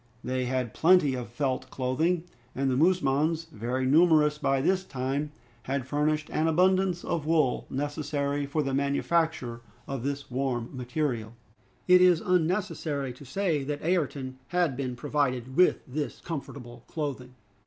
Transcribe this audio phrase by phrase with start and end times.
[0.23, 2.23] They had plenty of felt clothing,
[2.55, 5.31] and the musmons, very numerous by this time,
[5.61, 11.35] had furnished an abundance of wool necessary for the manufacture of this warm material.
[11.87, 17.35] It is unnecessary to say that Ayrton had been provided with this comfortable clothing.